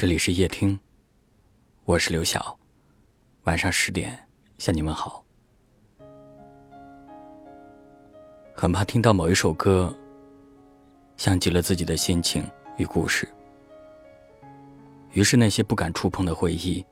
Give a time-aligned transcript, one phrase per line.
[0.00, 0.78] 这里是夜听，
[1.84, 2.56] 我是刘晓。
[3.42, 4.16] 晚上十点
[4.56, 5.24] 向你问好。
[8.54, 9.92] 很怕听到某一首歌，
[11.16, 13.28] 像极了自己的心情与故事，
[15.14, 16.86] 于是那些不敢触碰的回忆，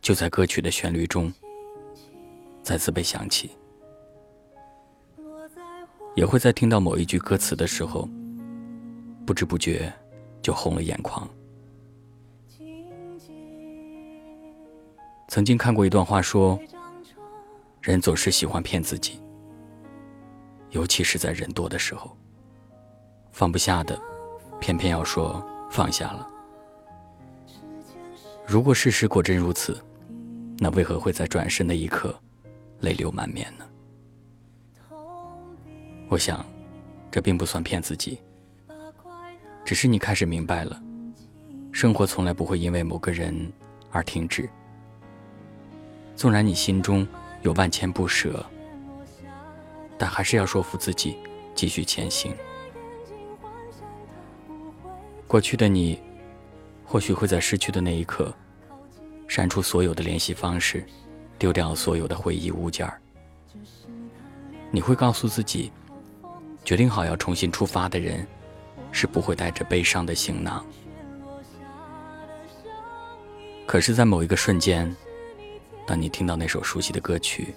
[0.00, 1.30] 就在歌曲的旋律中
[2.62, 3.50] 再次被想起。
[6.14, 8.08] 也会在听到某一句歌词的时候，
[9.26, 9.92] 不知不觉
[10.40, 11.28] 就红了眼眶。
[15.36, 16.58] 曾经看过一段话，说：
[17.82, 19.20] 人总是喜欢骗自己，
[20.70, 22.16] 尤其是在人多的时候，
[23.32, 24.00] 放不下的，
[24.60, 26.26] 偏偏要说放下了。
[28.46, 29.78] 如果事实果真如此，
[30.56, 32.18] 那为何会在转身的一刻，
[32.80, 33.66] 泪流满面呢？
[36.08, 36.46] 我想，
[37.10, 38.18] 这并不算骗自己，
[39.66, 40.82] 只是你开始明白了，
[41.72, 43.52] 生活从来不会因为某个人
[43.90, 44.48] 而停止。
[46.16, 47.06] 纵然你心中
[47.42, 48.44] 有万千不舍，
[49.98, 51.18] 但还是要说服自己
[51.54, 52.34] 继续前行。
[55.26, 56.00] 过去的你，
[56.86, 58.34] 或许会在失去的那一刻，
[59.28, 60.86] 删除所有的联系方式，
[61.38, 62.98] 丢掉所有的回忆物件儿。
[64.70, 65.70] 你会告诉自己，
[66.64, 68.26] 决定好要重新出发的人，
[68.90, 70.64] 是不会带着悲伤的行囊。
[73.66, 74.96] 可是，在某一个瞬间。
[75.86, 77.54] 当你听到那首熟悉的歌曲，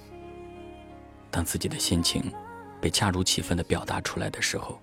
[1.31, 2.31] 当自己的心情
[2.79, 4.79] 被恰如其分的表达出来的时候，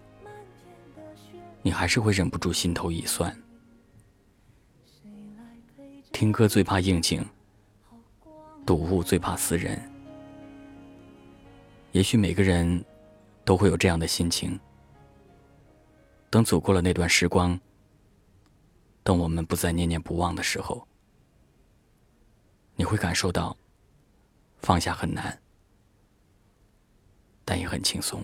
[1.62, 3.34] 你还是会忍不住心头一酸。
[6.12, 7.25] 听歌最怕应景，
[8.64, 9.81] 睹物最怕思人。
[11.92, 12.84] 也许每个人
[13.44, 14.58] 都会有这样的心情。
[16.31, 17.58] 等走过了那段时光，
[19.05, 20.86] 等我们不再念念不忘的时候。
[22.78, 23.56] 你会感受到，
[24.60, 25.38] 放下很难，
[27.44, 28.22] 但也很轻松。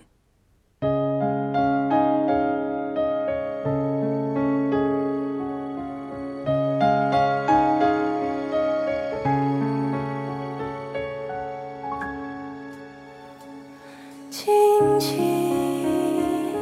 [14.29, 16.53] 轻轻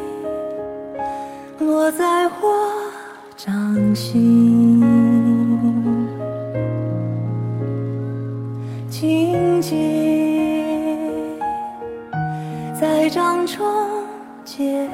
[1.59, 2.91] 落在我
[3.35, 5.10] 掌心。
[12.79, 13.63] 在掌中
[14.43, 14.89] 结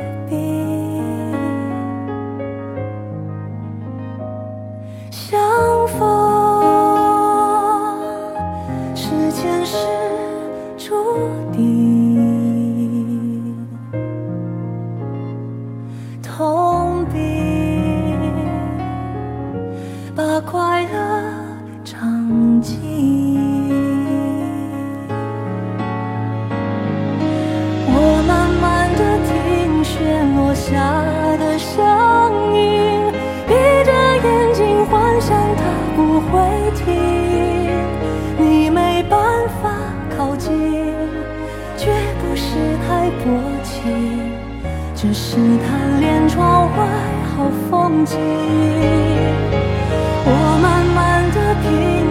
[45.38, 46.78] 是贪恋窗外
[47.30, 48.18] 好风景。
[50.26, 50.32] 我
[50.64, 51.70] 慢慢的品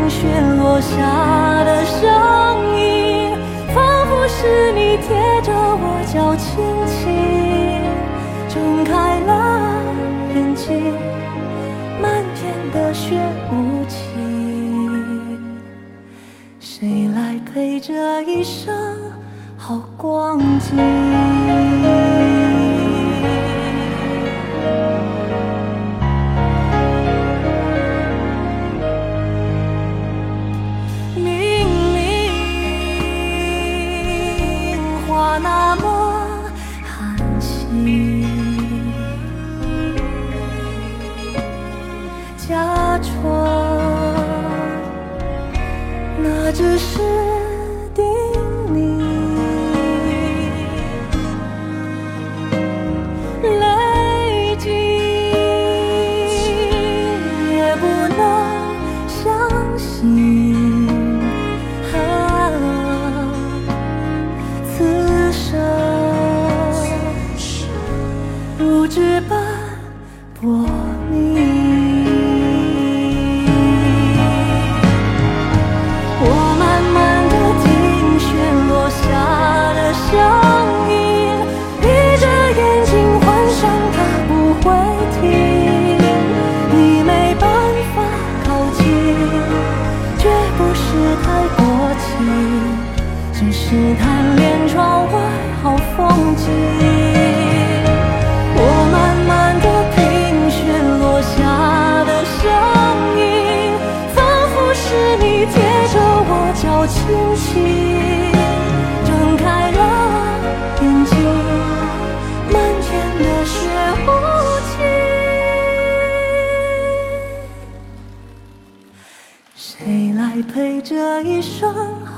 [0.08, 0.16] 雪
[0.56, 0.94] 落下
[1.64, 2.06] 的声
[2.78, 3.34] 音，
[3.74, 6.46] 仿佛是你贴着我脚轻
[6.86, 6.94] 轻。
[8.48, 9.32] 睁开了
[10.32, 10.94] 眼睛，
[12.00, 13.18] 漫天的雪
[13.50, 14.06] 无情，
[16.60, 18.72] 谁来陪这一生
[19.58, 20.76] 好光景？
[42.48, 42.54] 假
[42.98, 43.10] 装，
[46.22, 47.00] 那只是
[47.92, 48.04] 叮
[48.72, 49.02] 咛。
[53.42, 54.70] 泪尽
[57.50, 57.84] 也不
[58.14, 58.20] 能
[59.08, 59.26] 相
[59.76, 59.84] 信，
[64.64, 65.42] 此生
[68.56, 69.36] 如纸般
[70.40, 70.46] 薄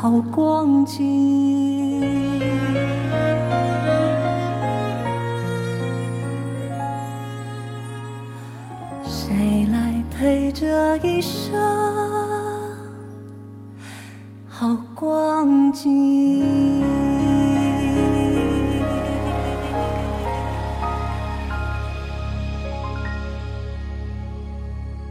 [0.01, 1.01] 好光景？
[9.05, 11.61] 谁来陪这一生
[14.49, 16.81] 好光景？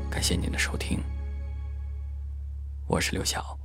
[0.09, 0.97] 感谢您的收听，
[2.87, 3.57] 我是刘晓。